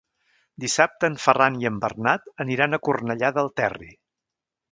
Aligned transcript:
Dissabte 0.61 1.09
en 1.11 1.17
Ferran 1.25 1.59
i 1.65 1.67
en 1.71 1.77
Bernat 1.83 2.25
aniran 2.47 2.73
a 2.73 2.81
Cornellà 2.87 3.33
del 3.39 3.53
Terri. 3.61 3.93